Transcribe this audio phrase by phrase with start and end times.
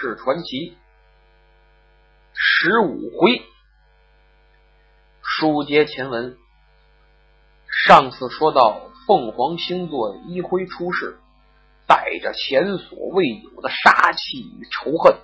[0.00, 0.46] 是传奇》
[2.32, 3.42] 十五回。
[5.20, 6.38] 书接前文，
[7.86, 11.18] 上次说到凤凰星座一辉出世，
[11.86, 15.18] 带着前所未有的杀气与仇恨。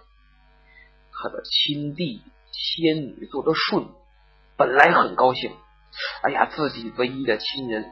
[1.11, 2.21] 他的亲弟
[2.53, 3.89] 仙女座的舜
[4.59, 5.57] 本来很高兴，
[6.23, 7.91] 哎呀，自己唯一的亲人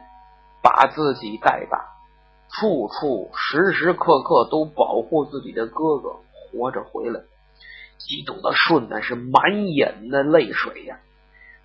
[0.61, 1.79] 把自己带大，
[2.49, 6.19] 处处时时刻刻都保护自己的哥哥
[6.55, 7.19] 活着回来，
[7.97, 10.99] 激动的舜那是满眼的泪水呀。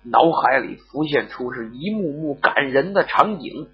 [0.03, 3.69] 脑海里浮现出是一幕幕感人的场景，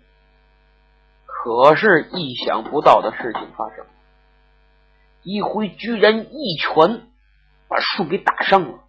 [1.25, 3.85] 可是意想不到的事情发生，
[5.23, 7.01] 一辉居然一拳
[7.69, 8.79] 把树给打伤了，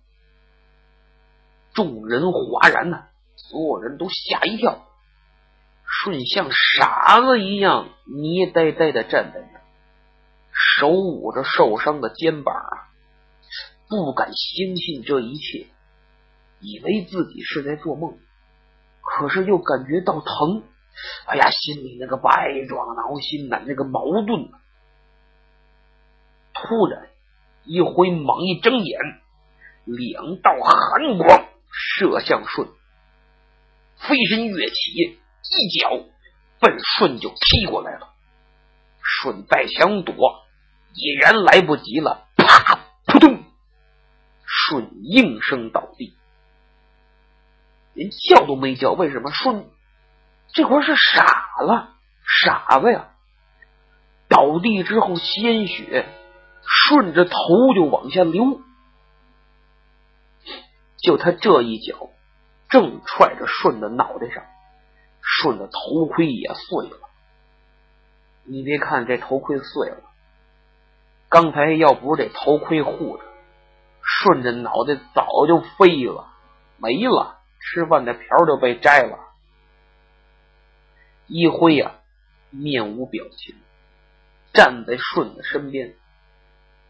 [1.72, 4.84] 众人哗然呐，所有人都吓一跳，
[5.84, 9.60] 顺像傻子一样捏呆呆的站在那，
[10.78, 12.86] 手捂着受伤的肩膀啊，
[13.88, 15.66] 不敢相信这一切。
[16.60, 18.18] 以为自己是在做梦，
[19.00, 20.62] 可是又感觉到疼。
[21.26, 22.30] 哎呀，心里那个百
[22.68, 24.50] 爪挠心呐，那个矛盾。
[26.52, 27.08] 突然，
[27.64, 29.00] 一辉猛一睁眼，
[29.84, 32.66] 两道寒光射向舜，
[33.96, 35.20] 飞身跃起，
[35.50, 35.90] 一脚
[36.58, 38.14] 奔舜就踢过来了。
[39.22, 40.14] 舜再想躲，
[40.98, 42.26] 已然来不及了。
[42.36, 42.80] 啪！
[43.06, 43.44] 扑通！
[44.44, 46.14] 舜应声倒地。
[47.94, 49.30] 连叫都没叫，为什么？
[49.30, 49.66] 舜
[50.54, 51.24] 这会儿是傻
[51.62, 53.10] 了，傻子呀！
[54.28, 56.06] 倒地之后，鲜血
[56.62, 57.34] 顺着头
[57.74, 58.60] 就往下流。
[60.96, 62.10] 就他这一脚，
[62.68, 64.44] 正踹着舜的脑袋上，
[65.22, 66.98] 舜的头盔也碎了。
[68.44, 70.07] 你别看这头盔碎了，
[71.28, 73.24] 刚才要不是这头盔护着，
[74.02, 76.26] 顺着脑袋早就飞了，
[76.78, 77.36] 没了。
[77.60, 79.18] 吃饭的瓢就被摘了，
[81.26, 81.96] 一辉呀，
[82.50, 83.56] 面无表情，
[84.54, 85.96] 站在顺的身边，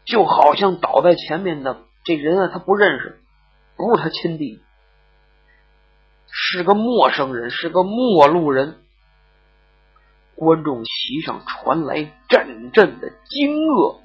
[0.05, 3.19] 就好像倒在前面的这人啊，他不认识，
[3.75, 4.61] 不是他亲弟，
[6.31, 8.77] 是个陌生人，是个陌路人。
[10.35, 13.99] 观众席上传来阵阵的惊愕，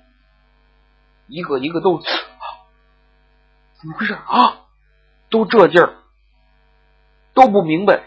[1.26, 2.00] 一个一个都
[3.80, 4.66] 怎么回事啊？
[5.30, 5.96] 都这劲儿。
[7.34, 8.04] 都不明白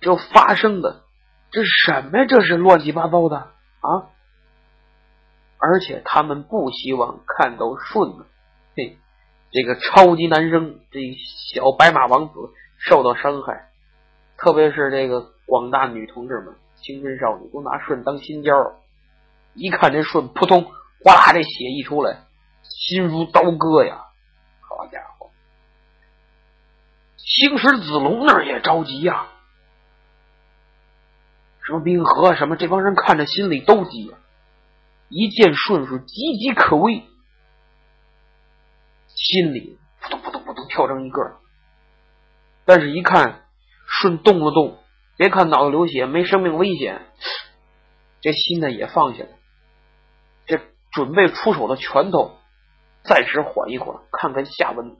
[0.00, 1.04] 这发生的
[1.50, 2.26] 这什么？
[2.28, 4.12] 这是乱七八糟的啊！
[5.56, 8.26] 而且他们不希望看到顺子
[8.76, 8.98] 嘿，
[9.50, 11.00] 这个超级男生，这
[11.52, 12.34] 小白马王子
[12.78, 13.70] 受到伤害。
[14.36, 18.74] 特别是这个广大女同志们、青春少女都拿顺当心尖儿，
[19.54, 20.64] 一看这顺扑通
[21.04, 22.24] 哗啦这血一出来，
[22.82, 24.06] 心如刀割呀！
[24.60, 25.30] 好家伙！
[27.16, 29.28] 星矢子龙那儿也着急呀，
[31.64, 34.18] 什么冰河什么，这帮人看着心里都急呀。
[35.08, 37.04] 一见顺是岌岌可危，
[39.06, 41.38] 心里扑通扑通扑通跳成一个。
[42.64, 43.44] 但是，一看
[43.86, 44.82] 顺动了动，
[45.16, 47.06] 别看脑子流血，没生命危险，
[48.20, 49.30] 这心呢也放下了。
[50.46, 50.60] 这
[50.90, 52.38] 准备出手的拳头
[53.04, 54.96] 暂时缓一缓，看看下文。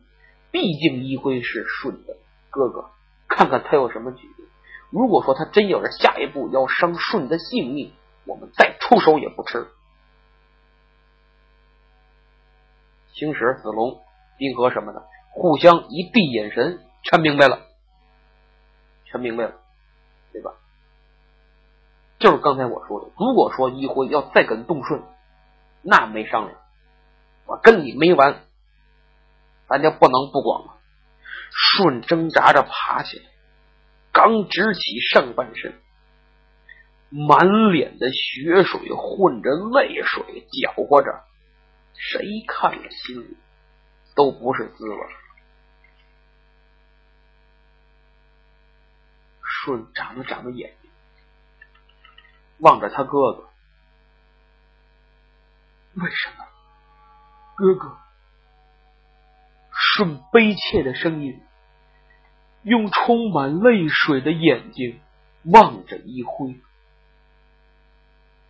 [0.51, 2.17] 毕竟一辉是舜的
[2.51, 2.91] 哥哥，
[3.27, 4.45] 看看他有什么举动。
[4.91, 7.93] 如果说他真要是下一步要伤舜的性命，
[8.27, 9.67] 我们再出手也不迟。
[13.15, 14.01] 星矢、子龙、
[14.37, 17.61] 冰河什么的，互相一闭眼神，全明白了，
[19.05, 19.55] 全明白了，
[20.33, 20.53] 对吧？
[22.19, 25.03] 就是刚才我说的，如果说一辉要再跟动舜，
[25.83, 26.59] 那没商量，
[27.47, 28.44] 我跟你没完。
[29.68, 30.78] 咱就不能不管了。
[31.50, 33.24] 舜挣扎着爬起来，
[34.12, 35.80] 刚直起上半身，
[37.10, 41.24] 满脸的血水混着泪水搅和着，
[41.94, 43.36] 谁看了心里
[44.15, 44.98] 都不是滋味。
[49.65, 50.91] 舜眨了眨眼睛，
[52.59, 53.48] 望着他哥哥，
[55.95, 56.45] 为什么，
[57.62, 57.97] 哥哥？
[59.70, 61.41] 舜悲切的声音，
[62.64, 64.98] 用充满泪水的眼睛
[65.44, 66.56] 望着一辉。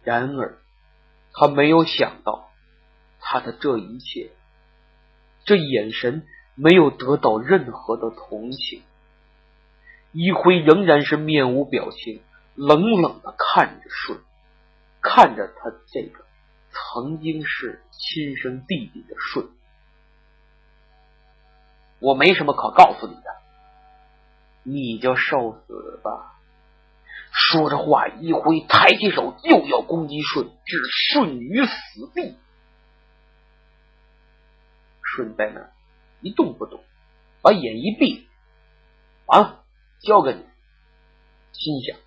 [0.03, 0.63] 然而，
[1.35, 2.49] 他没有想到，
[3.21, 4.31] 他的这一切，
[5.45, 8.83] 这眼神没有得到任何的同情。
[10.13, 12.23] 一辉仍然是面无表情，
[12.55, 14.17] 冷冷的看着舜，
[15.03, 16.25] 看着他这个
[16.71, 17.83] 曾经是
[18.13, 19.49] 亲生弟弟的舜。
[21.99, 23.23] 我没什么可告诉你的，
[24.65, 26.35] 你就受死吧。
[27.31, 30.79] 说着话，一挥抬起手就要攻击舜，置
[31.15, 32.37] 舜于死地。
[35.03, 35.71] 舜在那
[36.21, 36.85] 一动不动，
[37.41, 38.29] 把眼一闭，
[39.25, 39.65] 完了，
[40.01, 40.45] 交给你。
[41.53, 41.99] 心想：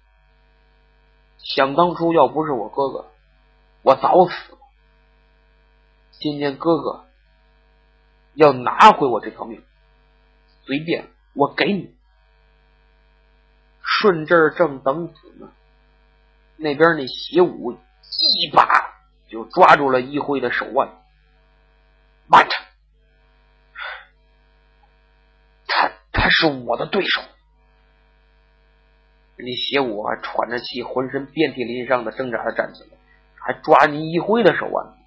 [1.40, 3.08] 想当初要不是我哥哥，
[3.82, 4.60] 我早死了。
[6.20, 7.06] 今天哥哥
[8.34, 9.62] 要拿回我这条命，
[10.66, 11.94] 随便我给你。
[13.82, 15.52] 顺这正等死呢，
[16.58, 18.68] 那边那邪武一把
[19.30, 20.90] 就抓住了一辉的手腕，
[22.28, 22.56] 慢着。
[25.68, 27.22] 他他是我的对手，
[29.38, 32.98] 你邪武啊，喘着气，浑身遍体鳞伤的挣扎着站起来，
[33.36, 34.98] 还抓你一辉的手腕。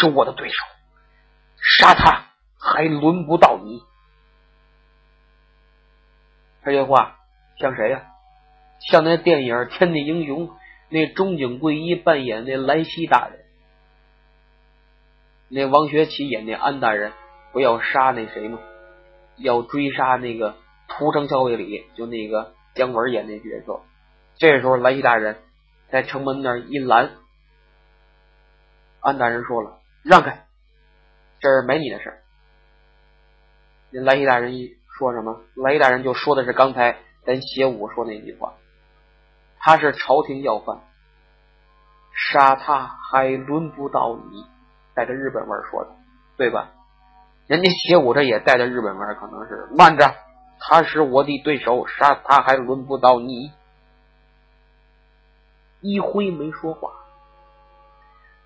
[0.00, 0.54] 是我的对手，
[1.62, 2.24] 杀他
[2.58, 3.82] 还轮不到你。
[6.64, 7.18] 这些话
[7.58, 8.06] 像谁呀？
[8.80, 10.48] 像那电影《天地英雄》
[10.88, 13.44] 那中井贵一扮演那莱西大人，
[15.48, 17.12] 那王学圻演那安大人，
[17.52, 18.58] 不要杀那谁吗？
[19.36, 20.56] 要追杀那个
[20.88, 23.80] 屠城校尉里，就那个姜文演那角色。
[24.36, 25.36] 这时候莱西大人
[25.90, 27.10] 在城门那儿一拦，
[29.00, 30.46] 安大人说了：“让开，
[31.40, 32.22] 这儿没你的事。”
[33.90, 35.40] 那莱西大人一说什么？
[35.54, 38.54] 莱西大人就说的是刚才咱邪武说那句话
[39.58, 40.80] ：“他是朝廷要犯，
[42.14, 44.46] 杀他还轮不到你。”
[44.92, 45.90] 带着日本味儿说的，
[46.36, 46.72] 对吧？
[47.46, 50.14] 人家邪武这也带着日本味儿，可能是慢着，
[50.58, 53.52] 他是我的对手，杀他还轮不到你。
[55.80, 56.92] 一辉没说话，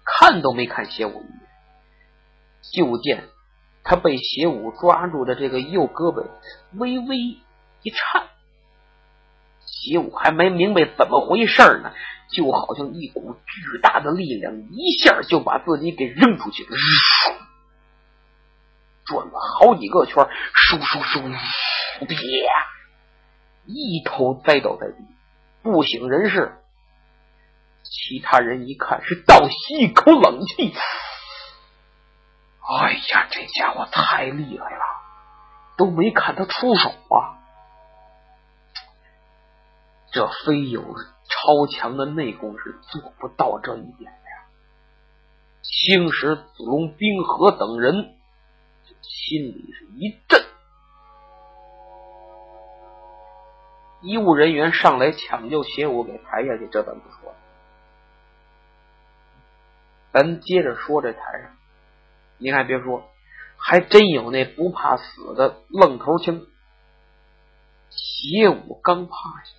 [0.04, 1.43] 看都没看邪武一眼，
[2.72, 3.28] 就见
[3.82, 6.26] 他被邪武抓住的这个右胳膊
[6.72, 8.28] 微微一颤，
[9.60, 11.92] 邪武还没明白怎么回事呢，
[12.30, 16.70] 就好像一股巨大的力量一下就把自己给扔出去了。
[19.04, 21.38] 转了好几个圈，嗖嗖嗖，
[22.06, 22.16] 别，
[23.66, 24.96] 一头栽倒在地，
[25.62, 26.56] 不省人事。
[27.82, 30.72] 其他人一看，是倒吸一口冷气。
[32.66, 34.84] 哎呀，这家伙太厉害了，
[35.76, 37.38] 都没看他出手啊！
[40.12, 44.46] 这非有超强的内功是做不到这一点的呀。
[45.62, 48.16] 青石、子龙、冰河等人。
[49.00, 50.44] 心里是一震，
[54.02, 56.68] 医务人员上来抢救邪武，给抬下去。
[56.70, 57.36] 这咱不说了，
[60.12, 61.50] 咱接着说这台上。
[62.44, 63.08] 您还别说，
[63.56, 66.46] 还真有那不怕死的愣头青。
[67.88, 69.52] 邪武刚趴下，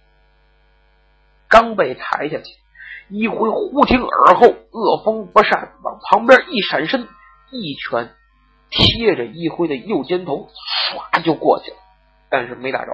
[1.49, 2.43] 刚被抬下去，
[3.09, 7.07] 一回忽听耳后恶风不善，往旁边一闪身，
[7.49, 8.13] 一拳。
[8.69, 10.47] 贴着一辉的右肩头，
[10.91, 11.77] 唰就过去了，
[12.29, 12.91] 但是没打着。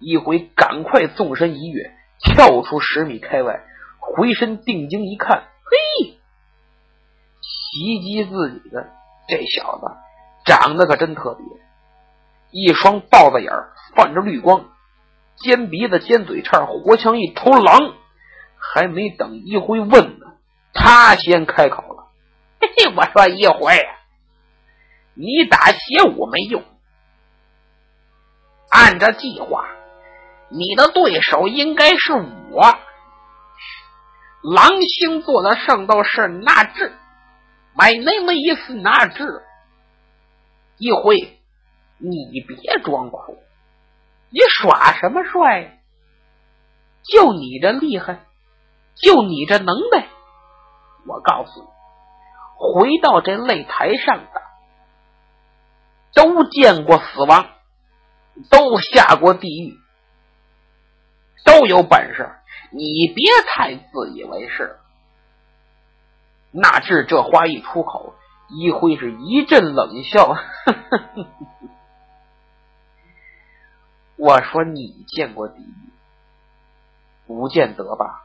[0.00, 3.64] 一辉赶快纵身一跃，跳出十米开外，
[4.00, 6.17] 回身定睛一看，嘿，
[7.78, 8.90] 袭击自己的
[9.28, 9.86] 这小子
[10.44, 11.44] 长得可真特别，
[12.50, 13.52] 一双豹子眼
[13.94, 14.64] 泛着绿光，
[15.36, 17.94] 尖鼻子尖嘴叉，活像一头狼。
[18.60, 20.26] 还没等一辉问呢，
[20.74, 22.08] 他先开口了
[22.60, 23.86] ：“嘿 嘿，我说一辉。”
[25.14, 26.64] 你打邪武没用，
[28.68, 29.64] 按照计划，
[30.50, 32.12] 你的对手应该是
[32.50, 32.78] 我。
[34.42, 36.98] 狼星座的圣斗士纳智
[37.78, 39.44] ，My name is 纳智。
[40.78, 41.38] 一辉，
[41.98, 43.38] 你别装酷，
[44.30, 45.80] 你耍什么帅？
[47.04, 48.26] 就你这厉害，
[48.96, 50.08] 就你这能耐，
[51.06, 51.68] 我告诉你，
[52.58, 54.42] 回到这擂台上的。
[56.14, 57.48] 都见过死亡，
[58.50, 59.78] 都下过地狱，
[61.44, 62.28] 都有本事。
[62.72, 64.80] 你别太自以为是。
[66.50, 68.14] 纳智这话一出口，
[68.48, 70.36] 一辉是一阵冷笑。
[74.16, 75.92] 我说你见过地狱，
[77.26, 78.24] 不见得吧？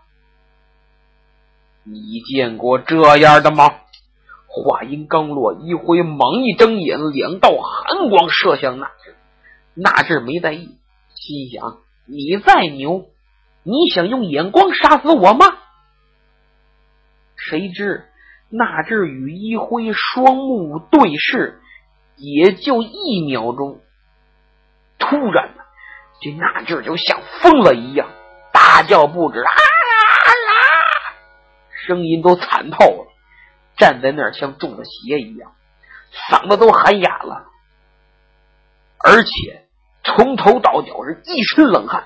[1.84, 3.70] 你见过这样的吗？
[4.48, 9.15] 话音刚落，一辉猛一睁眼，两道寒光射向纳智。
[9.74, 10.77] 纳智没在意，
[11.15, 13.08] 心想：你再牛，
[13.63, 15.46] 你想用眼光杀死我吗？
[17.36, 18.08] 谁知
[18.55, 21.60] 纳智与一辉双目对视，
[22.17, 23.81] 也就一秒钟。
[25.00, 25.63] 突然呢，
[26.22, 28.07] 这纳智就像疯了一样，
[28.51, 30.62] 大叫不止，啊啊，
[31.88, 33.12] 声音都惨透了，
[33.75, 35.55] 站在那儿像中了邪一样，
[36.29, 37.48] 嗓子都喊哑了，
[39.03, 39.67] 而且
[40.03, 42.03] 从头到脚是一身冷汗。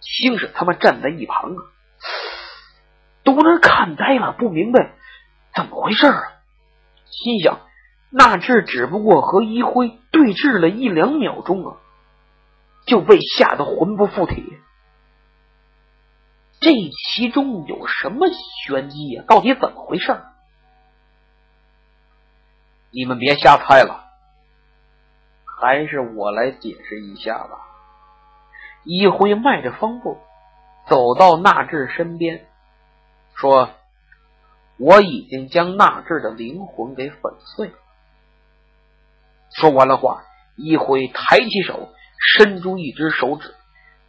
[0.00, 1.71] 兴使他们站在一旁啊，
[3.24, 4.92] 都能看呆了，不明白
[5.54, 6.32] 怎么回事啊，
[7.06, 7.60] 心想。
[8.10, 11.76] 那智只不过和一辉对峙了一两秒钟啊，
[12.86, 14.58] 就被吓得魂不附体。
[16.60, 16.70] 这
[17.14, 18.28] 其中有什么
[18.66, 19.24] 玄机呀？
[19.26, 20.20] 到底怎么回事？
[22.90, 24.04] 你们别瞎猜了，
[25.46, 27.66] 还是我来解释一下吧。
[28.84, 30.18] 一辉迈着方步
[30.86, 32.46] 走到纳智身边，
[33.34, 33.70] 说
[34.78, 37.74] ：“我已经将纳智的灵魂给粉碎了。”
[39.54, 40.24] 说完了话，
[40.56, 41.92] 一辉抬起手，
[42.36, 43.54] 伸出一只手指，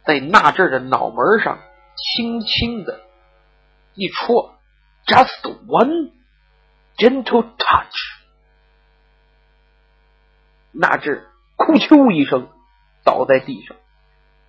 [0.04, 1.58] 在纳智的脑门上
[1.96, 3.00] 轻轻的
[3.94, 4.56] 一戳
[5.06, 6.12] ，just one
[6.96, 7.94] gentle touch。
[10.72, 12.48] 纳智哭啾一声，
[13.04, 13.76] 倒在地上，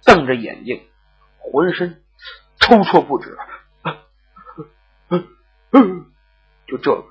[0.06, 0.88] 瞪着眼睛，
[1.38, 2.04] 浑身
[2.60, 3.38] 抽搐不止。
[6.68, 7.06] 就这个，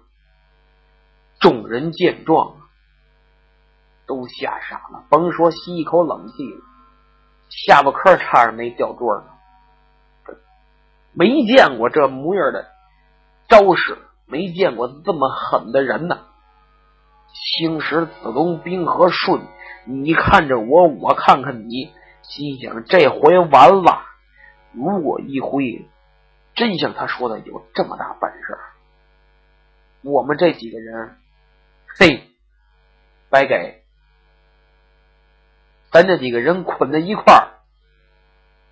[1.40, 2.56] 众人见状。
[4.06, 6.60] 都吓傻了，甭说吸一口冷气了，
[7.48, 10.36] 下巴颏差点没掉桌上。
[11.14, 12.68] 没见过这模样的
[13.48, 13.96] 招式，
[14.26, 16.18] 没见过这么狠的人呢。
[17.32, 19.40] 星石、子龙、冰和顺，
[19.86, 24.02] 你看着我，我看看你，心想这回完了。
[24.72, 25.88] 如果一挥
[26.54, 28.58] 真像他说的有这么大本事，
[30.02, 31.18] 我们这几个人，
[31.98, 32.28] 嘿，
[33.28, 33.82] 白给。
[35.90, 37.60] 咱这几个人捆在一块儿，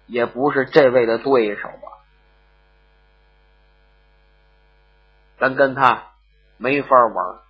[0.07, 1.89] 也不是这位的对手啊！
[5.39, 6.13] 咱跟他
[6.57, 7.41] 没法玩，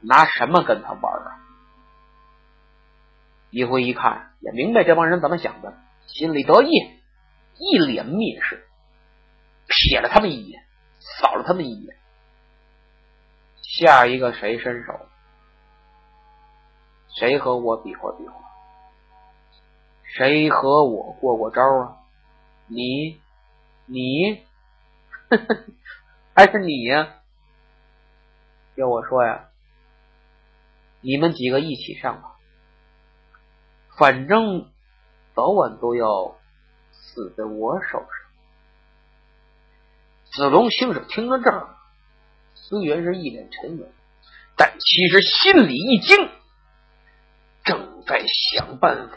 [0.00, 1.40] 拿什么跟他玩啊？
[3.50, 5.74] 一辉一看，也明白这帮人怎么想的，
[6.06, 6.70] 心里得意，
[7.54, 8.67] 一脸蔑视，
[9.68, 10.64] 瞥了他们一眼，
[10.98, 11.96] 扫了他们一眼。
[13.62, 15.06] 下一个谁伸手？
[17.08, 18.34] 谁和我比划比划？
[20.04, 21.96] 谁和我过过招啊？
[22.66, 23.20] 你，
[23.86, 24.46] 你，
[26.34, 27.20] 还是你呀？
[28.74, 29.50] 要我说呀，
[31.00, 32.36] 你们几个一起上吧，
[33.98, 34.70] 反正
[35.34, 36.36] 早晚都要
[36.90, 38.17] 死在我手上。
[40.38, 41.76] 子龙星矢听到这儿，
[42.54, 43.90] 虽然是一脸沉稳，
[44.56, 46.30] 但其实心里一惊，
[47.64, 49.16] 正在想办法。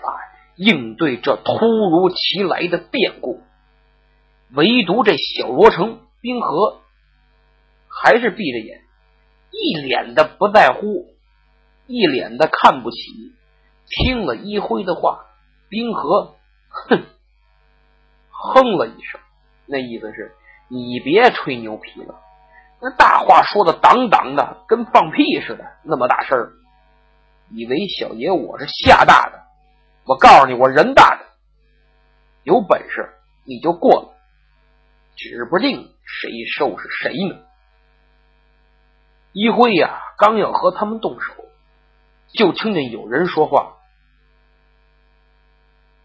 [0.58, 3.42] 应对这突如其来的变故，
[4.54, 6.82] 唯独这小罗成冰河
[7.88, 8.82] 还是闭着眼，
[9.50, 11.16] 一脸的不在乎，
[11.88, 12.98] 一脸的看不起。
[13.88, 15.26] 听了一辉的话，
[15.70, 16.36] 冰河
[16.70, 17.06] 哼
[18.30, 19.22] 哼了一声，
[19.66, 20.36] 那意思是
[20.74, 22.22] 你别吹牛皮了，
[22.82, 26.54] 那大话说的挡挡的，跟放屁似的，那么大事儿，
[27.50, 29.44] 以为小爷我是吓大的。
[30.06, 31.26] 我告诉你，我人大的，
[32.44, 33.10] 有本事
[33.44, 34.18] 你就过来，
[35.18, 37.44] 指不定谁收拾谁呢。
[39.34, 41.34] 一辉呀，刚要和他们动手，
[42.34, 43.76] 就听见有人说话：“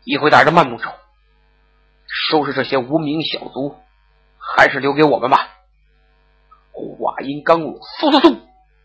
[0.02, 0.90] 一辉大人慢动手，
[2.08, 3.76] 收拾这些无名小卒，
[4.54, 5.38] 还是留给我们吧。”
[6.72, 8.38] 话音刚落，嗖嗖嗖，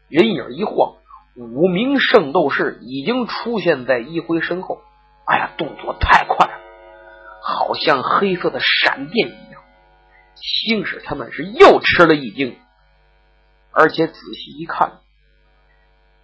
[0.08, 0.96] 人影一晃，
[1.36, 4.82] 五名圣斗士已经出现在一辉身后。
[5.26, 6.54] 哎呀，动作太快了，
[7.42, 9.62] 好像黑色的闪电一样。
[10.36, 12.58] 星矢他们是又吃了一惊，
[13.72, 15.00] 而且仔细一看，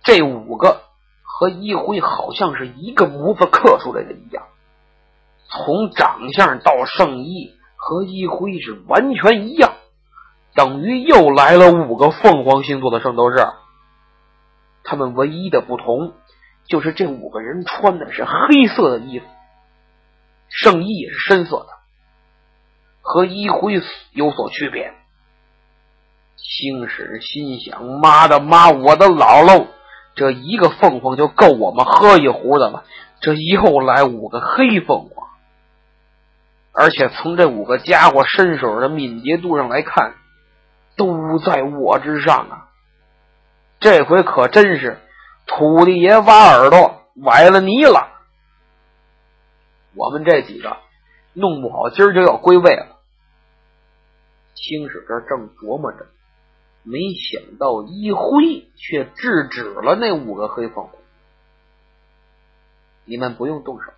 [0.04, 0.84] 这五个
[1.24, 4.48] 和一辉好像是一个模子刻出来的一样，
[5.50, 9.72] 从长相到圣衣和一辉是完全一样，
[10.54, 13.38] 等于又来了五个凤凰星座的圣斗士。
[14.84, 16.14] 他们唯一的不同。
[16.70, 19.26] 就是这五个人穿的是黑色的衣服，
[20.50, 21.68] 圣衣也是深色的，
[23.00, 23.82] 和一辉
[24.12, 24.92] 有所区别。
[26.36, 29.68] 星矢心想：妈的妈，我的姥姥，
[30.14, 32.84] 这一个凤凰就够我们喝一壶的了，
[33.22, 35.27] 这又来五个黑凤凰，
[36.80, 40.14] 而且从这五个家伙身手的敏捷度上来看，
[40.96, 42.70] 都在我之上啊！
[43.80, 45.00] 这回可真是
[45.48, 48.10] 土地爷挖耳朵崴了泥了。
[49.96, 50.78] 我们这几个
[51.34, 53.00] 弄不好今儿就要归位了。
[54.54, 56.06] 青史这正琢磨着，
[56.84, 60.92] 没想到一挥却制止了那五个黑凤凰。
[63.06, 63.92] 你们不用动手，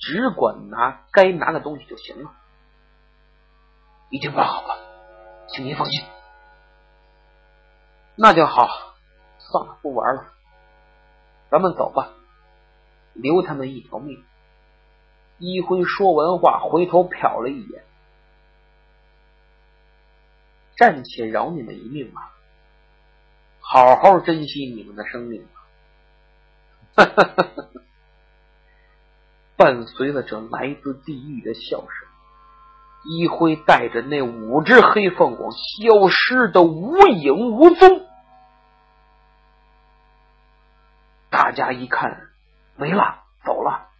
[0.00, 2.32] 只管拿该拿的东西就行了。
[4.10, 4.76] 已经办好了，
[5.48, 6.04] 请您放心。
[8.16, 8.66] 那就好，
[9.38, 10.32] 算了，不玩了，
[11.48, 12.10] 咱们走吧，
[13.14, 14.24] 留他们一条命。
[15.38, 17.84] 一辉说完话，回头瞟了一眼，
[20.76, 22.32] 暂且饶你们一命吧，
[23.60, 25.60] 好好珍惜你们的生命吧。
[26.96, 27.59] 哈哈哈哈！
[29.60, 32.08] 伴随了这来自地狱的笑声。
[33.04, 38.06] 一辉带着那五只黑凤凰消失的无影无踪，
[41.28, 42.28] 大家一看
[42.76, 43.90] 没了，走了。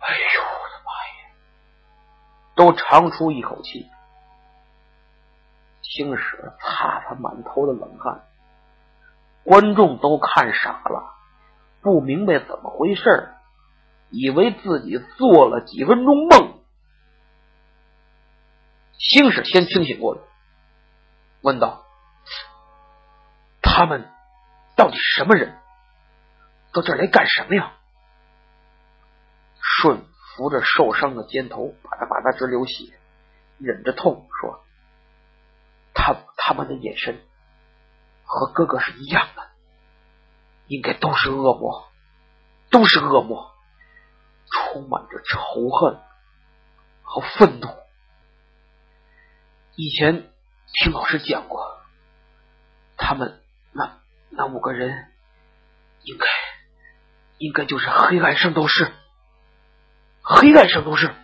[0.00, 1.30] 哎呦我的妈呀！
[2.56, 3.86] 都长出一口气。
[5.82, 8.24] 青史擦擦满头的冷汗，
[9.44, 11.14] 观众都看傻了，
[11.82, 13.34] 不明白怎么回事，
[14.10, 16.58] 以为自己做了几分钟梦。
[18.98, 20.20] 星矢先清醒过来，
[21.40, 21.84] 问道
[23.62, 24.10] ：“他们
[24.76, 25.56] 到底什么人？
[26.72, 27.72] 到这儿来干什么呀？”
[29.60, 30.04] 顺
[30.36, 32.92] 扶着受伤的肩头，吧嗒吧嗒直流血，
[33.58, 34.64] 忍着痛说
[35.94, 37.20] ：“他他们的眼神
[38.24, 39.42] 和哥哥是一样的，
[40.66, 41.88] 应该都是恶魔，
[42.70, 43.52] 都是恶魔，
[44.52, 46.00] 充满着仇恨
[47.02, 47.68] 和愤怒。”
[49.76, 50.30] 以前
[50.72, 51.80] 听老师讲过，
[52.96, 53.40] 他们
[53.72, 55.06] 那那五个人，
[56.02, 56.26] 应该
[57.38, 58.92] 应该就是黑暗圣斗士。
[60.20, 61.14] 黑暗圣斗士，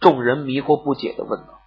[0.00, 1.60] 众人迷惑不解的问道。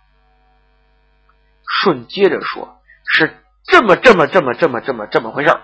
[1.83, 5.59] 顺接着说：“是这么这么这么这么这么这么回事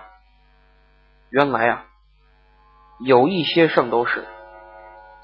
[1.30, 1.86] 原来啊，
[3.00, 4.26] 有一些圣斗士，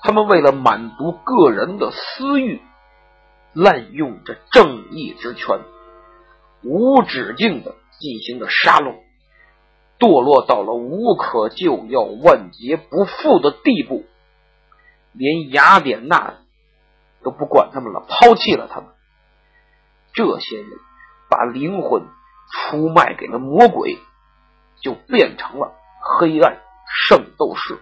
[0.05, 2.63] 他们为了满足个人的私欲。”
[3.57, 5.61] 滥用着正义之权，
[6.65, 8.97] 无止境的进行着杀戮，
[9.97, 14.07] 堕落到了无可救药、万劫不复的地步。
[15.13, 16.35] 连雅典娜
[17.23, 18.91] 都不管他们了，抛弃了他们。
[20.13, 20.69] 这些人
[21.31, 22.03] 把灵魂
[22.51, 24.01] 出卖给了魔鬼，
[24.83, 27.79] 就变成了黑暗圣斗士。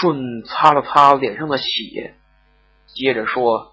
[0.00, 2.14] 顺擦了擦脸上的血。
[2.86, 3.72] 接着说，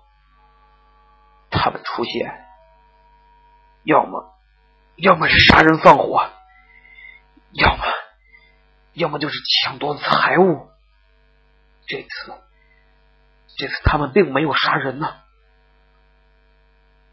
[1.50, 2.46] 他们出现，
[3.84, 4.34] 要么
[4.96, 6.30] 要么是杀人放火，
[7.54, 7.84] 要么
[8.94, 10.68] 要么就是抢夺财物。
[11.88, 12.34] 这次
[13.58, 15.16] 这次他们并没有杀人呢。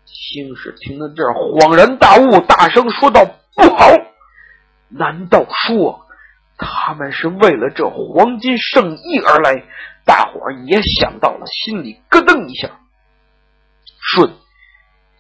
[0.05, 3.25] 星矢听到这儿，恍然大悟，大声说道
[3.57, 3.87] ：“不好！
[4.89, 6.04] 难道说
[6.57, 9.65] 他们是为了这黄金圣衣而来？”
[10.07, 12.79] 大伙儿也想到了，心里咯噔一下。
[14.13, 14.35] 舜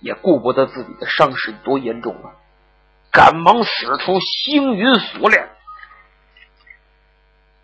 [0.00, 2.34] 也顾不得自己的伤势多严重了，
[3.10, 5.48] 赶忙使出星云锁链，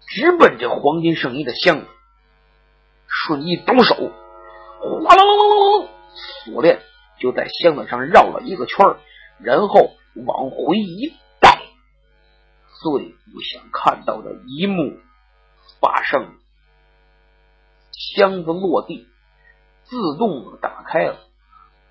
[0.07, 1.87] 直奔这黄金圣衣的箱子。
[3.07, 5.89] 舜一抖手，哗啦啦啦啦啦，
[6.47, 6.81] 锁链
[7.19, 8.97] 就在箱子上绕了一个圈
[9.41, 9.91] 然后
[10.25, 11.17] 往回一带。
[12.83, 14.99] 最不想看到的一幕
[15.81, 16.35] 发生。
[17.93, 19.07] 箱子落地，
[19.85, 21.19] 自动打开了。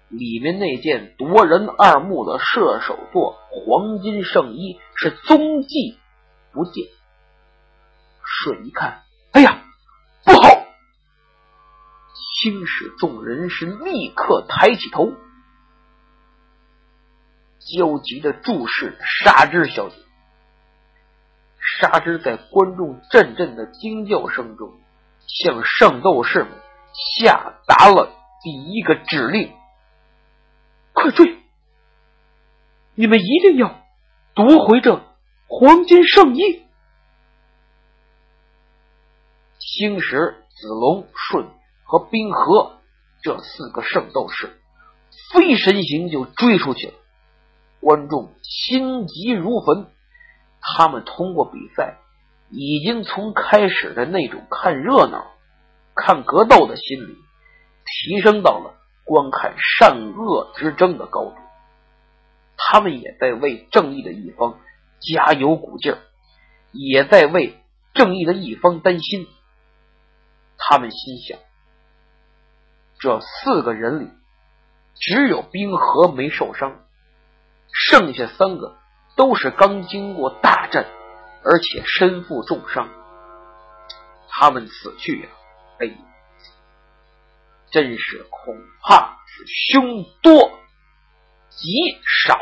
[0.09, 5.99] 里面那件夺人二目的射手座黄金圣衣是踪迹
[6.51, 6.87] 不见。
[8.23, 9.63] 舜一看，哎呀，
[10.23, 10.49] 不好！
[12.41, 15.11] 青史众人是立刻抬起头，
[17.59, 19.95] 焦急的注视沙之小姐。
[21.79, 24.73] 沙之在观众阵阵的惊叫声中。
[25.27, 26.49] 向圣斗士们
[27.21, 28.11] 下达了
[28.41, 29.53] 第一个指令：
[30.91, 31.37] 快追！
[32.95, 33.79] 你们一定要
[34.33, 35.03] 夺回这
[35.47, 36.63] 黄金圣衣。
[39.59, 41.47] 星石、子龙、舜
[41.83, 42.79] 和冰河
[43.21, 44.59] 这四个圣斗士
[45.31, 46.93] 飞身形就追出去了，
[47.81, 49.91] 观众心急如焚。
[50.61, 51.97] 他们通过比赛。
[52.51, 55.27] 已经从开始的那种看热闹、
[55.93, 57.15] 看格斗的心理，
[57.85, 58.73] 提升到了
[59.05, 61.35] 观看善恶之争的高度。
[62.57, 64.57] 他们也在为正义的一方
[64.99, 65.99] 加油鼓劲儿，
[66.71, 67.55] 也在为
[67.93, 69.27] 正义的一方担心。
[70.57, 71.37] 他们心想：
[72.97, 74.09] 这四个人里，
[74.95, 76.79] 只有冰河没受伤，
[77.71, 78.78] 剩下三个
[79.19, 80.85] 都是刚经过大战，
[81.43, 82.87] 而且身负重伤。
[84.29, 85.27] 他们死去呀，
[85.81, 85.91] 哎，
[87.69, 90.57] 真是恐怕是凶多。
[91.49, 91.67] 吉
[92.05, 92.39] 少。